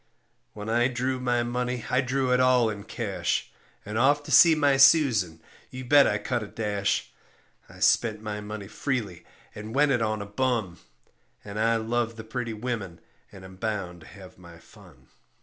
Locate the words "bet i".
5.85-6.17